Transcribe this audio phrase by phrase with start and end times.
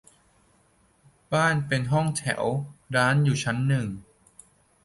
[1.33, 2.43] บ้านเป็นห้องแถว
[2.95, 3.87] ร้านอยู่ชั้นหนึ่ง